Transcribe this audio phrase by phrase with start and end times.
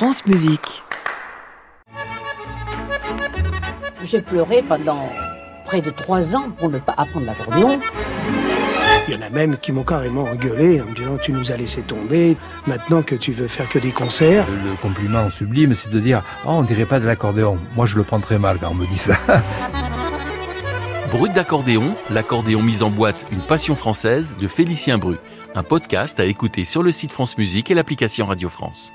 [0.00, 0.82] France Musique.
[4.02, 5.10] J'ai pleuré pendant
[5.66, 7.78] près de trois ans pour ne pas apprendre l'accordéon.
[9.06, 11.58] Il y en a même qui m'ont carrément engueulé en me disant tu nous as
[11.58, 14.46] laissé tomber, maintenant que tu veux faire que des concerts.
[14.48, 17.58] Le compliment sublime, c'est de dire oh, on dirait pas de l'accordéon.
[17.76, 19.18] Moi, je le prends très mal quand on me dit ça.
[21.12, 25.16] Brut d'accordéon, l'accordéon mis en boîte, une passion française de Félicien Bru.
[25.54, 28.94] Un podcast à écouter sur le site France Musique et l'application Radio France.